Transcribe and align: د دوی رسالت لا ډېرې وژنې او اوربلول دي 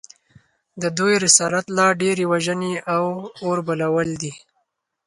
د 0.81 0.83
دوی 0.97 1.13
رسالت 1.25 1.65
لا 1.77 1.87
ډېرې 2.01 2.23
وژنې 2.31 2.73
او 2.93 3.03
اوربلول 3.43 4.09
دي 4.21 4.33